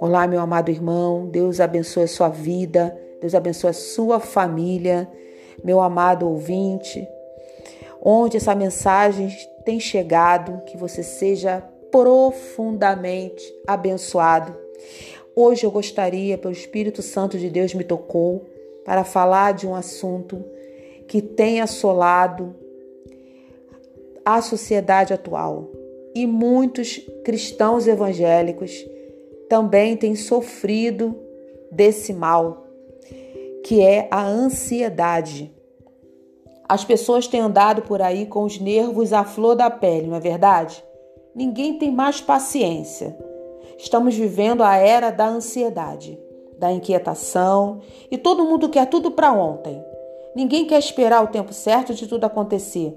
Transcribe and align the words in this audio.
Olá, 0.00 0.26
meu 0.26 0.40
amado 0.40 0.70
irmão, 0.70 1.26
Deus 1.26 1.60
abençoe 1.60 2.04
a 2.04 2.08
sua 2.08 2.28
vida, 2.28 2.96
Deus 3.20 3.34
abençoe 3.34 3.70
a 3.70 3.72
sua 3.72 4.20
família, 4.20 5.10
meu 5.62 5.80
amado 5.80 6.28
ouvinte, 6.28 7.08
onde 8.02 8.36
essa 8.36 8.54
mensagem 8.54 9.28
tem 9.64 9.80
chegado, 9.80 10.62
que 10.66 10.76
você 10.76 11.02
seja 11.02 11.62
profundamente 11.90 13.44
abençoado. 13.66 14.56
Hoje 15.36 15.64
eu 15.64 15.70
gostaria, 15.70 16.38
pelo 16.38 16.52
Espírito 16.52 17.02
Santo 17.02 17.38
de 17.38 17.50
Deus 17.50 17.74
me 17.74 17.84
tocou, 17.84 18.44
para 18.84 19.04
falar 19.04 19.52
de 19.52 19.66
um 19.66 19.74
assunto 19.74 20.44
que 21.08 21.22
tem 21.22 21.60
assolado 21.60 22.54
a 24.24 24.40
sociedade 24.40 25.12
atual 25.12 25.70
e 26.14 26.26
muitos 26.26 27.00
cristãos 27.24 27.86
evangélicos 27.86 28.72
também 29.48 29.96
têm 29.96 30.14
sofrido 30.14 31.14
desse 31.70 32.12
mal, 32.12 32.66
que 33.64 33.82
é 33.82 34.08
a 34.10 34.24
ansiedade. 34.24 35.52
As 36.68 36.84
pessoas 36.84 37.26
têm 37.26 37.40
andado 37.40 37.82
por 37.82 38.00
aí 38.00 38.26
com 38.26 38.44
os 38.44 38.58
nervos 38.58 39.12
à 39.12 39.24
flor 39.24 39.54
da 39.54 39.68
pele, 39.68 40.06
não 40.06 40.16
é 40.16 40.20
verdade? 40.20 40.82
Ninguém 41.34 41.78
tem 41.78 41.90
mais 41.90 42.20
paciência. 42.20 43.16
Estamos 43.76 44.14
vivendo 44.14 44.62
a 44.62 44.76
era 44.76 45.10
da 45.10 45.26
ansiedade, 45.26 46.18
da 46.58 46.72
inquietação 46.72 47.80
e 48.10 48.16
todo 48.16 48.44
mundo 48.44 48.68
quer 48.68 48.86
tudo 48.86 49.10
para 49.10 49.32
ontem. 49.32 49.84
Ninguém 50.34 50.64
quer 50.64 50.78
esperar 50.78 51.22
o 51.22 51.28
tempo 51.28 51.52
certo 51.52 51.92
de 51.92 52.06
tudo 52.06 52.24
acontecer. 52.24 52.96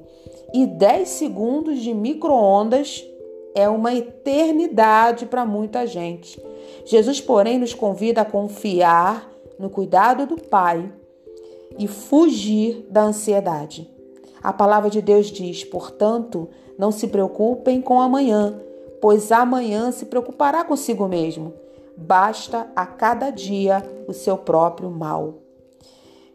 E 0.53 0.65
10 0.65 1.09
segundos 1.09 1.79
de 1.79 1.93
micro-ondas 1.93 3.05
é 3.53 3.67
uma 3.67 3.93
eternidade 3.93 5.25
para 5.25 5.45
muita 5.45 5.85
gente. 5.85 6.41
Jesus, 6.85 7.19
porém, 7.19 7.59
nos 7.59 7.73
convida 7.73 8.21
a 8.21 8.25
confiar 8.25 9.29
no 9.57 9.69
cuidado 9.69 10.25
do 10.25 10.41
Pai 10.41 10.91
e 11.77 11.87
fugir 11.87 12.85
da 12.89 13.03
ansiedade. 13.03 13.89
A 14.41 14.53
palavra 14.53 14.89
de 14.89 15.01
Deus 15.01 15.27
diz, 15.27 15.63
portanto, 15.63 16.49
não 16.77 16.91
se 16.91 17.07
preocupem 17.07 17.81
com 17.81 17.99
amanhã, 17.99 18.61
pois 19.01 19.31
amanhã 19.31 19.91
se 19.91 20.05
preocupará 20.05 20.63
consigo 20.63 21.07
mesmo. 21.07 21.53
Basta 21.97 22.71
a 22.75 22.85
cada 22.85 23.31
dia 23.31 23.83
o 24.07 24.13
seu 24.13 24.37
próprio 24.37 24.89
mal. 24.89 25.46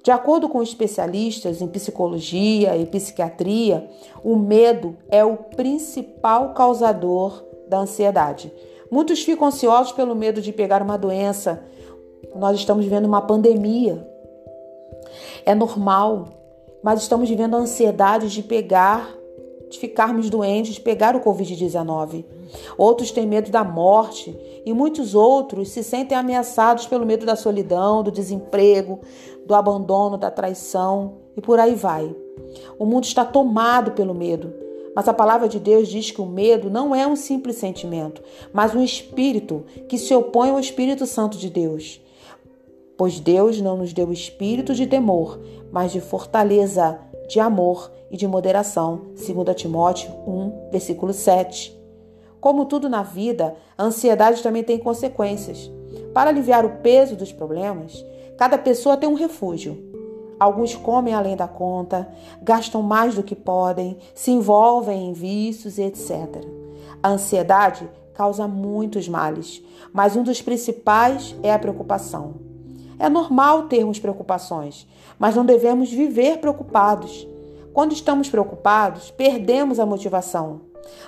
De 0.03 0.11
acordo 0.11 0.49
com 0.49 0.63
especialistas 0.63 1.63
em 1.63 1.69
psicologia 1.69 2.77
e 2.77 2.85
psiquiatria, 2.87 3.89
o 4.25 4.37
medo 4.37 4.97
é 5.09 5.25
o 5.25 5.37
principal 5.37 6.53
causador 6.55 7.45
da 7.69 7.79
ansiedade. 7.79 8.53
Muitos 8.91 9.23
ficam 9.23 9.47
ansiosos 9.47 9.93
pelo 9.93 10.15
medo 10.15 10.43
de 10.43 10.53
pegar 10.53 10.83
uma 10.83 10.99
doença. 10.99 11.65
Nós 12.35 12.59
estamos 12.59 12.85
vivendo 12.85 13.07
uma 13.07 13.23
pandemia. 13.23 14.07
É 15.47 15.55
normal, 15.55 16.29
mas 16.83 17.01
estamos 17.01 17.29
vivendo 17.29 17.55
a 17.55 17.59
ansiedade 17.59 18.29
de 18.29 18.43
pegar, 18.43 19.15
de 19.73 19.79
ficarmos 19.79 20.29
doentes, 20.29 20.75
de 20.75 20.81
pegar 20.81 21.17
o 21.17 21.21
Covid-19. 21.21 22.25
Outros 22.77 23.11
têm 23.11 23.27
medo 23.27 23.51
da 23.51 23.65
morte 23.65 24.37
e 24.67 24.73
muitos 24.73 25.15
outros 25.15 25.71
se 25.71 25.83
sentem 25.83 26.17
ameaçados 26.17 26.87
pelo 26.87 27.07
medo 27.07 27.25
da 27.25 27.35
solidão, 27.35 28.03
do 28.03 28.11
desemprego, 28.11 29.01
do 29.47 29.55
abandono, 29.55 30.19
da 30.19 30.31
traição 30.31 31.15
e 31.37 31.41
por 31.41 31.59
aí 31.59 31.75
vai. 31.75 32.15
O 32.79 32.85
mundo 32.85 33.05
está 33.05 33.25
tomado 33.25 33.93
pelo 33.93 34.15
medo, 34.15 34.53
mas 34.95 35.09
a 35.09 35.15
palavra 35.15 35.49
de 35.49 35.59
Deus 35.59 35.89
diz 35.89 36.11
que 36.11 36.21
o 36.21 36.27
medo 36.27 36.69
não 36.69 36.95
é 36.95 37.07
um 37.07 37.17
simples 37.17 37.57
sentimento, 37.57 38.23
mas 38.53 38.75
um 38.75 38.83
espírito 38.83 39.65
que 39.89 39.97
se 39.97 40.15
opõe 40.15 40.51
ao 40.51 40.61
Espírito 40.61 41.07
Santo 41.07 41.39
de 41.39 41.49
Deus. 41.49 41.99
Pois 42.99 43.19
Deus 43.19 43.59
não 43.59 43.79
nos 43.79 43.95
deu 43.95 44.13
espírito 44.13 44.75
de 44.75 44.87
temor, 44.87 45.41
mas 45.73 45.93
de 45.93 46.01
fortaleza, 46.01 47.01
de 47.29 47.41
amor 47.41 47.91
e 48.11 48.17
de 48.17 48.27
moderação. 48.27 49.13
2 49.17 49.57
Timóteo 49.57 50.11
1, 50.27 50.71
versículo 50.71 51.13
7. 51.13 51.79
Como 52.41 52.67
tudo 52.67 52.89
na 52.89 53.03
vida, 53.03 53.55
a 53.77 53.85
ansiedade 53.85 54.43
também 54.43 54.65
tem 54.65 54.79
consequências. 54.79 55.71
Para 56.13 56.31
aliviar 56.31 56.65
o 56.65 56.79
peso 56.79 57.17
dos 57.17 57.33
problemas, 57.33 58.05
Cada 58.43 58.59
pessoa 58.59 58.97
tem 58.97 59.09
um 59.09 59.15
refúgio. 59.15 59.79
Alguns 60.41 60.75
comem 60.75 61.15
além 61.15 61.37
da 61.37 61.47
conta, 61.47 62.09
gastam 62.43 62.83
mais 62.83 63.15
do 63.15 63.23
que 63.23 63.37
podem, 63.37 63.97
se 64.15 64.33
envolvem 64.33 65.09
em 65.09 65.13
vícios 65.13 65.79
etc. 65.79 66.45
A 67.01 67.11
ansiedade 67.11 67.89
causa 68.13 68.49
muitos 68.49 69.09
males, 69.09 69.63
mas 69.93 70.17
um 70.17 70.25
dos 70.25 70.43
principais 70.43 71.37
é 71.43 71.53
a 71.53 71.59
preocupação. 71.59 72.52
É 72.99 73.09
normal 73.09 73.65
termos 73.65 73.99
preocupações, 73.99 74.87
mas 75.19 75.35
não 75.35 75.45
devemos 75.45 75.91
viver 75.91 76.39
preocupados. 76.39 77.27
Quando 77.73 77.93
estamos 77.93 78.29
preocupados, 78.29 79.11
perdemos 79.11 79.81
a 79.81 79.87
motivação. 79.87 80.61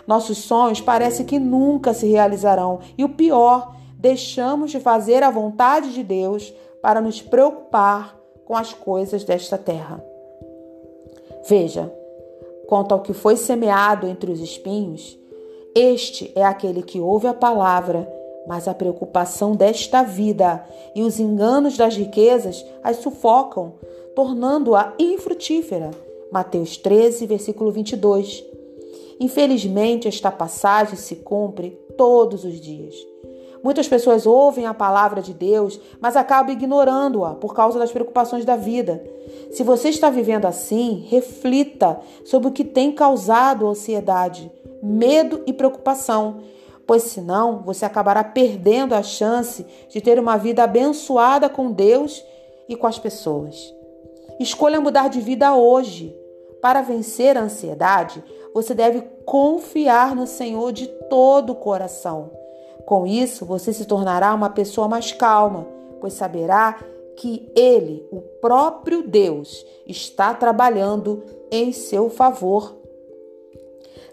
Nossos 0.06 0.38
sonhos 0.38 0.80
parecem 0.80 1.26
que 1.26 1.38
nunca 1.38 1.92
se 1.92 2.06
realizarão 2.06 2.80
e 2.96 3.04
o 3.04 3.08
pior, 3.08 3.74
deixamos 3.98 4.70
de 4.70 4.80
fazer 4.80 5.22
a 5.22 5.30
vontade 5.30 5.92
de 5.92 6.02
Deus 6.02 6.52
para 6.80 7.00
nos 7.00 7.20
preocupar 7.20 8.16
com 8.44 8.56
as 8.56 8.72
coisas 8.72 9.24
desta 9.24 9.56
terra. 9.56 10.04
Veja, 11.48 11.92
quanto 12.66 12.92
ao 12.92 13.00
que 13.00 13.12
foi 13.12 13.36
semeado 13.36 14.06
entre 14.06 14.30
os 14.30 14.40
espinhos, 14.40 15.18
este 15.74 16.30
é 16.34 16.44
aquele 16.44 16.82
que 16.82 17.00
ouve 17.00 17.26
a 17.26 17.34
palavra, 17.34 18.08
mas 18.46 18.68
a 18.68 18.74
preocupação 18.74 19.54
desta 19.54 20.02
vida 20.02 20.64
e 20.94 21.02
os 21.02 21.18
enganos 21.18 21.76
das 21.76 21.96
riquezas 21.96 22.64
as 22.82 22.98
sufocam, 22.98 23.74
tornando-a 24.14 24.92
infrutífera. 24.98 25.90
Mateus 26.30 26.76
13, 26.76 27.26
versículo 27.26 27.70
22. 27.70 28.44
Infelizmente, 29.20 30.08
esta 30.08 30.30
passagem 30.30 30.96
se 30.96 31.16
cumpre 31.16 31.70
todos 31.96 32.44
os 32.44 32.60
dias. 32.60 32.94
Muitas 33.62 33.88
pessoas 33.88 34.26
ouvem 34.26 34.66
a 34.66 34.74
palavra 34.74 35.22
de 35.22 35.32
Deus, 35.32 35.80
mas 35.98 36.16
acabam 36.16 36.52
ignorando-a 36.52 37.30
por 37.30 37.54
causa 37.54 37.78
das 37.78 37.90
preocupações 37.90 38.44
da 38.44 38.56
vida. 38.56 39.02
Se 39.52 39.62
você 39.62 39.88
está 39.88 40.10
vivendo 40.10 40.44
assim, 40.44 41.06
reflita 41.08 41.98
sobre 42.26 42.48
o 42.48 42.52
que 42.52 42.62
tem 42.62 42.92
causado 42.92 43.66
ansiedade, 43.66 44.52
medo 44.82 45.40
e 45.46 45.52
preocupação, 45.52 46.40
pois 46.86 47.04
senão 47.04 47.62
você 47.62 47.84
acabará 47.84 48.22
perdendo 48.22 48.94
a 48.94 49.02
chance 49.02 49.64
de 49.88 50.00
ter 50.00 50.18
uma 50.18 50.36
vida 50.36 50.64
abençoada 50.64 51.48
com 51.48 51.70
Deus 51.70 52.24
e 52.68 52.76
com 52.76 52.86
as 52.86 52.98
pessoas. 52.98 53.74
Escolha 54.38 54.80
mudar 54.80 55.08
de 55.08 55.20
vida 55.20 55.54
hoje. 55.54 56.16
Para 56.60 56.80
vencer 56.80 57.36
a 57.36 57.42
ansiedade, 57.42 58.24
você 58.54 58.74
deve 58.74 59.02
confiar 59.26 60.16
no 60.16 60.26
Senhor 60.26 60.72
de 60.72 60.86
todo 60.86 61.50
o 61.50 61.56
coração. 61.56 62.30
Com 62.86 63.06
isso, 63.06 63.44
você 63.44 63.72
se 63.72 63.84
tornará 63.84 64.32
uma 64.34 64.50
pessoa 64.50 64.88
mais 64.88 65.12
calma, 65.12 65.66
pois 66.00 66.14
saberá 66.14 66.78
que 67.16 67.50
Ele, 67.54 68.06
o 68.10 68.20
próprio 68.20 69.02
Deus, 69.02 69.64
está 69.86 70.34
trabalhando 70.34 71.22
em 71.50 71.72
seu 71.72 72.08
favor. 72.10 72.76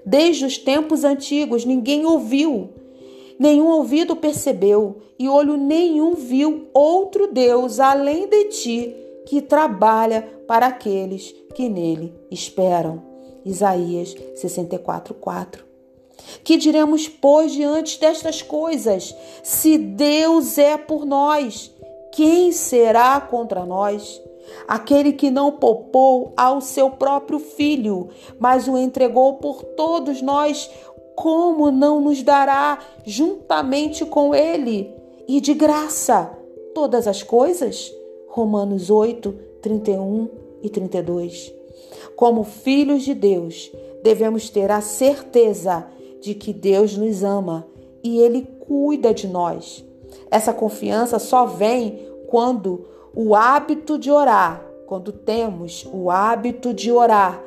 Desde 0.06 0.46
os 0.46 0.58
tempos 0.58 1.04
antigos, 1.04 1.66
ninguém 1.66 2.06
ouviu, 2.06 2.70
nenhum 3.40 3.68
ouvido 3.68 4.16
percebeu 4.16 5.02
e 5.18 5.30
olho 5.30 5.58
nenhum 5.58 6.16
viu 6.16 6.68
outro 6.74 7.32
Deus 7.32 7.80
além 7.80 8.28
de 8.28 8.46
ti 8.46 8.96
que 9.26 9.42
trabalha 9.42 10.28
para 10.48 10.68
aqueles 10.68 11.34
que 11.54 11.70
nele 11.70 12.14
esperam. 12.30 13.04
Isaías 13.46 14.16
64, 14.36 15.14
4. 15.14 15.66
Que 16.44 16.58
diremos, 16.58 17.08
pois, 17.08 17.52
diante 17.52 18.00
destas 18.00 18.42
coisas? 18.42 19.16
Se 19.44 19.78
Deus 19.78 20.58
é 20.58 20.78
por 20.78 21.06
nós, 21.06 21.72
quem 22.12 22.52
será 22.52 23.20
contra 23.20 23.66
nós? 23.66 24.22
Aquele 24.68 25.14
que 25.14 25.30
não 25.30 25.54
poupou 25.54 26.34
ao 26.36 26.62
seu 26.62 26.90
próprio 26.92 27.40
filho, 27.40 28.10
mas 28.40 28.68
o 28.68 28.78
entregou 28.78 29.36
por 29.36 29.64
todos 29.64 30.22
nós, 30.22 30.70
como 31.16 31.72
não 31.72 32.02
nos 32.02 32.24
dará 32.24 32.80
juntamente 33.06 34.06
com 34.06 34.34
ele 34.34 34.94
e 35.28 35.40
de 35.40 35.54
graça 35.54 36.32
todas 36.74 37.08
as 37.08 37.22
coisas? 37.22 37.94
Romanos 38.28 38.90
8, 38.90 39.32
31 39.62 40.30
e 40.64 40.70
32. 40.70 41.54
Como 42.16 42.44
filhos 42.44 43.04
de 43.04 43.14
Deus, 43.14 43.72
devemos 44.04 44.50
ter 44.50 44.72
a 44.72 44.82
certeza 44.82 45.86
de 46.22 46.34
que 46.34 46.54
Deus 46.54 46.96
nos 46.96 47.24
ama 47.24 47.68
e 48.04 48.20
Ele 48.20 48.48
cuida 48.68 49.14
de 49.14 49.28
nós. 49.28 49.84
Essa 50.30 50.54
confiança 50.54 51.20
só 51.20 51.46
vem 51.46 52.08
quando 52.28 52.86
o 53.14 53.36
hábito 53.36 53.98
de 53.98 54.10
orar, 54.10 54.64
quando 54.88 55.12
temos 55.12 55.88
o 55.92 56.10
hábito 56.10 56.74
de 56.74 56.92
orar, 56.92 57.42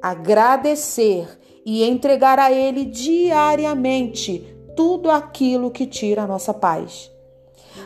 agradecer 0.00 1.28
e 1.64 1.84
entregar 1.84 2.38
a 2.38 2.50
Ele 2.50 2.84
diariamente 2.84 4.56
tudo 4.74 5.10
aquilo 5.10 5.70
que 5.70 5.86
tira 5.86 6.22
a 6.22 6.26
nossa 6.26 6.54
paz. 6.54 7.10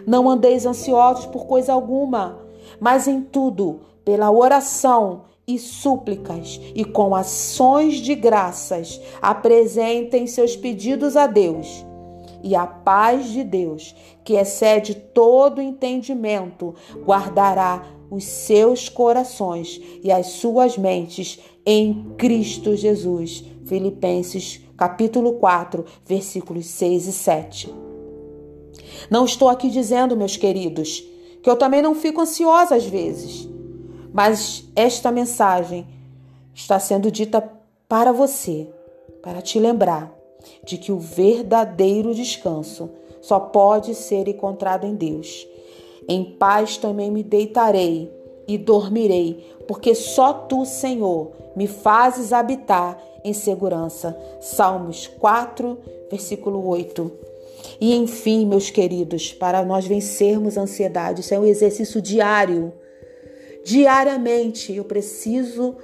Não 0.07 0.29
andeis 0.31 0.65
ansiosos 0.65 1.27
por 1.27 1.47
coisa 1.47 1.73
alguma, 1.73 2.39
mas 2.81 3.09
em 3.09 3.21
tudo, 3.21 3.81
pela 4.05 4.31
oração 4.31 5.23
e 5.47 5.59
súplicas 5.59 6.61
e 6.75 6.85
com 6.85 7.15
ações 7.15 7.97
de 7.97 8.15
graças, 8.15 9.01
apresentem 9.21 10.27
seus 10.27 10.57
pedidos 10.57 11.17
a 11.17 11.27
Deus. 11.27 11.85
E 12.45 12.55
a 12.55 12.67
paz 12.67 13.31
de 13.31 13.43
Deus, 13.43 13.95
que 14.23 14.35
excede 14.35 14.95
todo 14.95 15.63
entendimento, 15.63 16.75
guardará 17.03 17.87
os 18.11 18.25
seus 18.25 18.87
corações 18.87 19.81
e 20.03 20.13
as 20.13 20.27
suas 20.27 20.77
mentes 20.77 21.41
em 21.65 22.13
Cristo 22.19 22.77
Jesus. 22.77 23.43
Filipenses 23.65 24.61
capítulo 24.77 25.39
4, 25.39 25.87
versículos 26.05 26.67
6 26.67 27.07
e 27.07 27.13
7. 27.13 27.75
Não 29.11 29.25
estou 29.25 29.49
aqui 29.49 29.71
dizendo, 29.71 30.15
meus 30.15 30.37
queridos, 30.37 31.03
que 31.43 31.49
eu 31.49 31.57
também 31.57 31.81
não 31.81 31.95
fico 31.95 32.21
ansiosa 32.21 32.77
às 32.77 32.85
vezes, 32.85 33.49
mas 34.13 34.69
esta 34.77 35.11
mensagem 35.11 35.87
está 36.55 36.79
sendo 36.79 37.11
dita 37.11 37.41
para 37.89 38.13
você, 38.13 38.69
para 39.23 39.41
te 39.41 39.59
lembrar 39.59 40.24
de 40.65 40.79
que 40.79 40.93
o 40.93 40.99
verdadeiro 40.99 42.15
descanso 42.15 42.91
só 43.21 43.41
pode 43.41 43.95
ser 43.95 44.29
encontrado 44.29 44.87
em 44.87 44.95
Deus. 44.95 45.47
Em 46.09 46.25
paz 46.25 46.77
também 46.77 47.11
me 47.11 47.23
deitarei 47.23 48.13
e 48.47 48.59
dormirei, 48.59 49.45
porque 49.67 49.95
só 49.95 50.33
tu, 50.33 50.67
Senhor, 50.67 51.33
me 51.57 51.67
fazes 51.67 52.33
habitar 52.33 53.03
em 53.25 53.33
segurança. 53.33 54.17
Salmos 54.41 55.07
4, 55.07 55.79
versículo 56.11 56.67
8. 56.67 57.11
E 57.81 57.95
enfim, 57.95 58.45
meus 58.45 58.71
queridos, 58.71 59.33
para 59.33 59.65
nós 59.65 59.87
vencermos 59.87 60.59
a 60.59 60.63
ansiedade, 60.63 61.23
isso 61.23 61.33
é 61.33 61.39
um 61.39 61.45
exercício 61.45 62.03
diário. 62.03 62.73
Diariamente 63.65 64.75
eu 64.75 64.85
preciso 64.85 65.77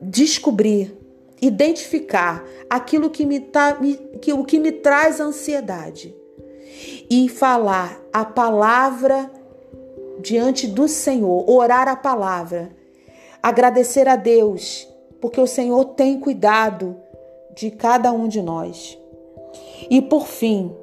descobrir, 0.00 0.94
identificar 1.40 2.44
aquilo 2.68 3.10
que 3.10 3.24
me, 3.24 3.40
tá, 3.40 3.78
que, 4.20 4.32
o 4.32 4.44
que 4.44 4.58
me 4.58 4.72
traz 4.72 5.20
ansiedade 5.20 6.14
e 7.10 7.28
falar 7.28 8.00
a 8.12 8.24
palavra 8.24 9.30
diante 10.20 10.66
do 10.66 10.88
Senhor, 10.88 11.48
orar 11.48 11.88
a 11.88 11.96
palavra, 11.96 12.70
agradecer 13.42 14.08
a 14.08 14.16
Deus, 14.16 14.88
porque 15.20 15.40
o 15.40 15.46
Senhor 15.46 15.84
tem 15.86 16.18
cuidado 16.18 16.96
de 17.54 17.70
cada 17.70 18.12
um 18.12 18.28
de 18.28 18.42
nós. 18.42 18.98
E 19.88 20.02
por 20.02 20.26
fim, 20.26 20.74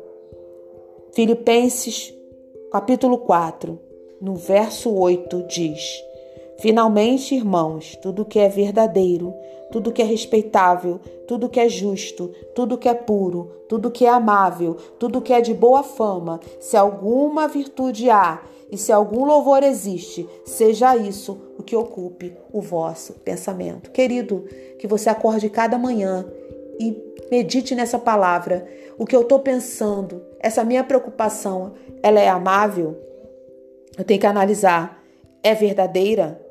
Filipenses 1.14 2.14
capítulo 2.72 3.20
4, 3.20 3.80
no 4.20 4.36
verso 4.36 4.94
8 4.94 5.44
diz: 5.44 5.82
Finalmente, 6.60 7.36
irmãos, 7.36 7.98
tudo 8.02 8.26
que 8.26 8.40
é 8.40 8.48
verdadeiro, 8.48 9.34
tudo 9.72 9.92
que 9.92 10.02
é 10.02 10.06
respeitável, 10.06 11.00
tudo 11.28 11.50
que 11.50 11.60
é 11.60 11.68
justo, 11.68 12.32
tudo 12.54 12.78
que 12.78 12.88
é 12.88 12.94
puro, 12.94 13.52
tudo 13.68 13.92
que 13.92 14.06
é 14.06 14.10
amável, 14.10 14.76
tudo 15.00 15.22
que 15.22 15.34
é 15.34 15.42
de 15.42 15.54
boa 15.54 15.84
fama, 15.84 16.40
se 16.60 16.78
alguma 16.78 17.48
virtude 17.48 18.10
há 18.10 18.42
e 18.72 18.78
se 18.78 18.92
algum 18.92 19.26
louvor 19.26 19.64
existe, 19.64 20.28
seja 20.46 20.96
isso 20.96 21.38
o 21.58 21.64
que 21.64 21.76
ocupe 21.76 22.36
o 22.52 22.62
vosso 22.62 23.14
pensamento. 23.14 23.92
Querido, 23.92 24.46
que 24.80 24.88
você 24.88 25.10
acorde 25.10 25.50
cada 25.50 25.78
manhã 25.78 26.26
e 26.80 26.96
medite 27.30 27.76
nessa 27.76 28.00
palavra. 28.00 28.68
O 28.98 29.06
que 29.06 29.16
eu 29.16 29.22
estou 29.22 29.40
pensando, 29.40 30.22
essa 30.40 30.64
minha 30.64 30.84
preocupação, 30.84 31.74
ela 32.02 32.20
é 32.20 32.30
amável? 32.30 32.98
Eu 33.98 34.04
tenho 34.04 34.20
que 34.20 34.28
analisar. 34.28 35.04
É 35.44 35.54
verdadeira? 35.54 36.45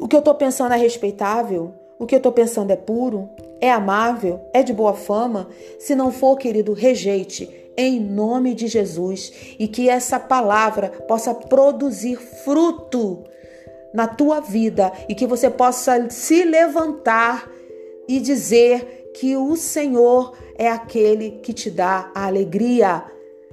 O 0.00 0.08
que 0.08 0.16
eu 0.16 0.20
estou 0.20 0.34
pensando 0.34 0.72
é 0.72 0.78
respeitável? 0.78 1.74
O 1.98 2.06
que 2.06 2.14
eu 2.14 2.16
estou 2.16 2.32
pensando 2.32 2.70
é 2.70 2.76
puro? 2.76 3.28
É 3.60 3.70
amável? 3.70 4.40
É 4.54 4.62
de 4.62 4.72
boa 4.72 4.94
fama? 4.94 5.46
Se 5.78 5.94
não 5.94 6.10
for, 6.10 6.38
querido, 6.38 6.72
rejeite 6.72 7.70
em 7.76 8.00
nome 8.00 8.54
de 8.54 8.66
Jesus 8.66 9.30
e 9.58 9.68
que 9.68 9.90
essa 9.90 10.18
palavra 10.18 10.88
possa 11.06 11.34
produzir 11.34 12.16
fruto 12.16 13.24
na 13.92 14.06
tua 14.06 14.40
vida 14.40 14.90
e 15.06 15.14
que 15.14 15.26
você 15.26 15.50
possa 15.50 16.08
se 16.08 16.44
levantar 16.44 17.50
e 18.08 18.20
dizer 18.20 19.10
que 19.14 19.36
o 19.36 19.54
Senhor 19.54 20.32
é 20.56 20.68
aquele 20.68 21.32
que 21.42 21.52
te 21.52 21.70
dá 21.70 22.10
a 22.14 22.26
alegria. 22.26 23.04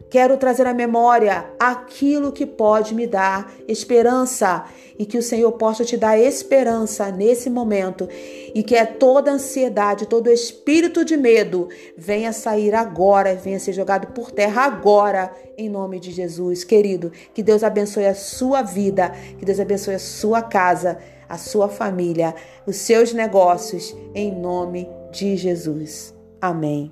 Quero 0.09 0.38
trazer 0.38 0.65
à 0.65 0.74
memória 0.74 1.45
aquilo 1.59 2.31
que 2.31 2.45
pode 2.45 2.95
me 2.95 3.06
dar 3.06 3.54
esperança 3.68 4.65
e 4.98 5.06
que 5.06 5.18
o 5.18 5.21
Senhor 5.21 5.51
possa 5.54 5.83
te 5.83 5.98
dar 5.98 6.18
esperança 6.18 7.12
nesse 7.12 7.50
momento 7.50 8.07
e 8.56 8.63
que 8.63 8.75
é 8.75 8.86
toda 8.86 9.31
ansiedade, 9.31 10.07
todo 10.07 10.30
espírito 10.30 11.04
de 11.04 11.18
medo 11.18 11.68
venha 11.98 12.31
sair 12.31 12.74
agora, 12.74 13.36
venha 13.36 13.59
ser 13.59 13.74
jogado 13.74 14.07
por 14.13 14.31
terra 14.31 14.63
agora, 14.63 15.31
em 15.57 15.69
nome 15.69 16.00
de 16.00 16.12
Jesus. 16.12 16.63
Querido, 16.63 17.12
que 17.33 17.44
Deus 17.44 17.63
abençoe 17.63 18.06
a 18.06 18.15
sua 18.15 18.62
vida, 18.62 19.13
que 19.38 19.45
Deus 19.45 19.59
abençoe 19.59 19.95
a 19.95 20.00
sua 20.00 20.42
casa, 20.42 20.98
a 21.27 21.38
sua 21.38 21.68
família, 21.68 22.33
os 22.65 22.77
seus 22.77 23.13
negócios, 23.13 23.95
em 24.15 24.31
nome 24.31 24.89
de 25.12 25.36
Jesus. 25.36 26.15
Amém. 26.39 26.92